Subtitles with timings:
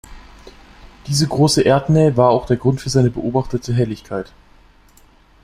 [1.05, 4.33] Diese große Erdnähe war auch der Grund für seine beobachtete Helligkeit.